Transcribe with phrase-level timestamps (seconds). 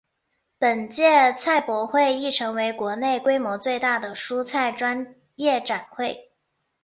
[0.57, 6.31] 本届菜博会亦成为国内规模最大的蔬菜专业展会。